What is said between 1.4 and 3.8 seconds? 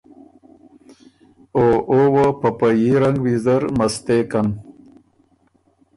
او او وه په په يي رنګ ویزر